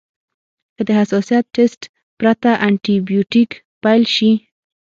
که 0.75 0.81
د 0.87 0.89
حساسیت 0.99 1.45
ټسټ 1.55 1.81
پرته 2.19 2.51
انټي 2.67 2.95
بیوټیک 3.07 3.51
پیل 3.83 4.03
شي. 4.15 4.31